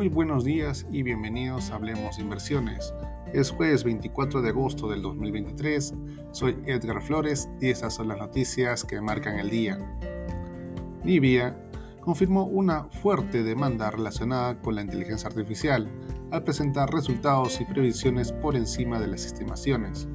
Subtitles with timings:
[0.00, 2.94] Muy buenos días y bienvenidos a Hablemos Inversiones.
[3.34, 5.92] Es jueves 24 de agosto del 2023.
[6.30, 9.78] Soy Edgar Flores y estas son las noticias que marcan el día.
[11.04, 11.54] Nibia
[12.00, 15.86] confirmó una fuerte demanda relacionada con la inteligencia artificial
[16.30, 20.08] al presentar resultados y previsiones por encima de las estimaciones.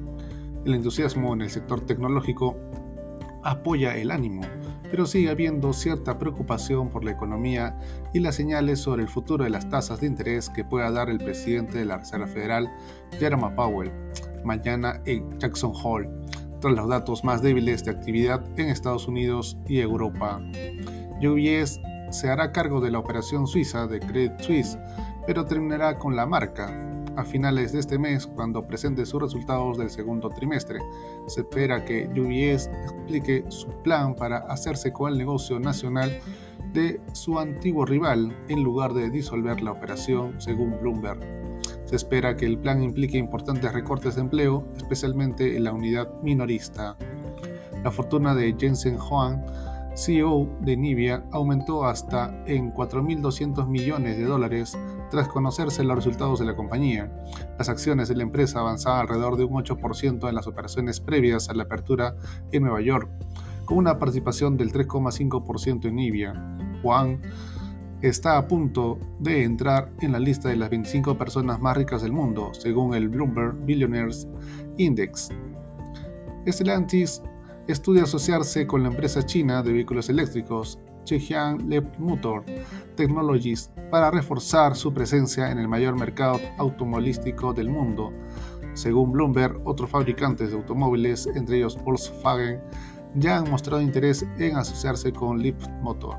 [0.64, 2.56] El entusiasmo en el sector tecnológico
[3.46, 4.42] apoya el ánimo,
[4.90, 7.78] pero sigue habiendo cierta preocupación por la economía
[8.12, 11.18] y las señales sobre el futuro de las tasas de interés que pueda dar el
[11.18, 12.68] presidente de la Reserva Federal,
[13.18, 13.92] Jerome Powell,
[14.44, 16.10] mañana en Jackson Hole,
[16.60, 20.40] tras los datos más débiles de actividad en Estados Unidos y Europa.
[21.20, 24.78] UBS se hará cargo de la operación suiza de Credit Suisse,
[25.26, 29.90] pero terminará con la marca, a finales de este mes cuando presente sus resultados del
[29.90, 30.78] segundo trimestre.
[31.26, 36.18] Se espera que UBS explique su plan para hacerse con el negocio nacional
[36.72, 41.20] de su antiguo rival en lugar de disolver la operación, según Bloomberg.
[41.84, 46.96] Se espera que el plan implique importantes recortes de empleo, especialmente en la unidad minorista.
[47.82, 49.44] La fortuna de Jensen Huang
[49.96, 54.78] CEO de Nivea, aumentó hasta en 4.200 millones de dólares
[55.10, 57.10] tras conocerse los resultados de la compañía.
[57.58, 61.54] Las acciones de la empresa avanzaban alrededor de un 8% en las operaciones previas a
[61.54, 62.14] la apertura
[62.52, 63.08] en Nueva York,
[63.64, 66.58] con una participación del 3,5% en Nivea.
[66.82, 67.22] Juan
[68.02, 72.12] está a punto de entrar en la lista de las 25 personas más ricas del
[72.12, 74.28] mundo, según el Bloomberg Billionaires
[74.76, 75.30] Index.
[76.46, 77.22] Stellantis
[77.68, 82.44] estudia asociarse con la empresa china de vehículos eléctricos Zhejiang Motor
[82.96, 88.12] Technologies para reforzar su presencia en el mayor mercado automovilístico del mundo.
[88.74, 92.60] Según Bloomberg, otros fabricantes de automóviles, entre ellos Volkswagen,
[93.14, 95.42] ya han mostrado interés en asociarse con
[95.80, 96.16] Motor.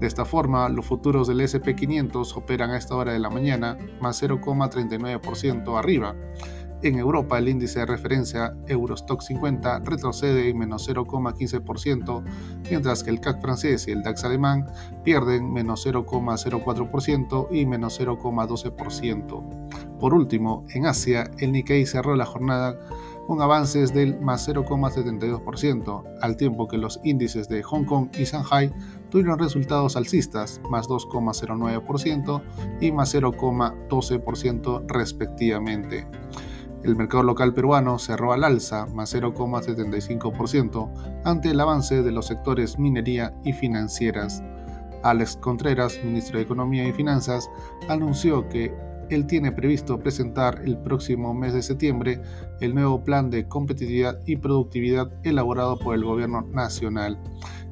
[0.00, 4.22] De esta forma, los futuros del SP500 operan a esta hora de la mañana más
[4.22, 6.16] 0,39% arriba
[6.88, 12.22] en Europa, el índice de referencia Eurostock 50 retrocede en menos 0,15%,
[12.70, 14.66] mientras que el CAC francés y el DAX alemán
[15.02, 19.98] pierden menos 0,04% y menos 0,12%.
[19.98, 22.76] Por último, en Asia, el Nikkei cerró la jornada
[23.26, 28.70] con avances del más 0,72%, al tiempo que los índices de Hong Kong y Shanghai
[29.10, 32.42] tuvieron resultados alcistas, más 2,09%
[32.80, 36.06] y más 0,12% respectivamente.
[36.84, 42.78] El mercado local peruano cerró al alza, más 0,75%, ante el avance de los sectores
[42.78, 44.42] minería y financieras.
[45.02, 47.48] Alex Contreras, ministro de Economía y Finanzas,
[47.88, 48.74] anunció que
[49.08, 52.20] él tiene previsto presentar el próximo mes de septiembre
[52.60, 57.18] el nuevo plan de competitividad y productividad elaborado por el gobierno nacional.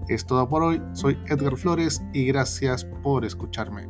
[0.09, 3.87] Es todo por hoy, soy Edgar Flores y gracias por escucharme.